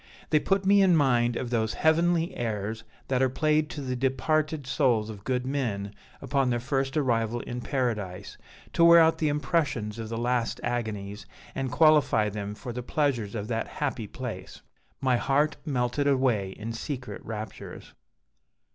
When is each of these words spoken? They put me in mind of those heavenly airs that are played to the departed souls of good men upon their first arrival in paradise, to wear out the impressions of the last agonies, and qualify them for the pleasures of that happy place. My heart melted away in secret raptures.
They 0.31 0.39
put 0.39 0.65
me 0.65 0.81
in 0.81 0.95
mind 0.95 1.35
of 1.35 1.51
those 1.51 1.75
heavenly 1.75 2.35
airs 2.35 2.83
that 3.07 3.21
are 3.21 3.29
played 3.29 3.69
to 3.69 3.81
the 3.81 3.95
departed 3.95 4.65
souls 4.65 5.11
of 5.11 5.23
good 5.23 5.45
men 5.45 5.93
upon 6.23 6.49
their 6.49 6.59
first 6.59 6.97
arrival 6.97 7.41
in 7.41 7.61
paradise, 7.61 8.35
to 8.73 8.83
wear 8.83 8.99
out 8.99 9.19
the 9.19 9.27
impressions 9.27 9.99
of 9.99 10.09
the 10.09 10.17
last 10.17 10.59
agonies, 10.63 11.27
and 11.53 11.71
qualify 11.71 12.29
them 12.29 12.55
for 12.55 12.73
the 12.73 12.81
pleasures 12.81 13.35
of 13.35 13.47
that 13.49 13.67
happy 13.67 14.07
place. 14.07 14.63
My 15.01 15.17
heart 15.17 15.57
melted 15.67 16.07
away 16.07 16.53
in 16.57 16.73
secret 16.73 17.23
raptures. 17.23 17.93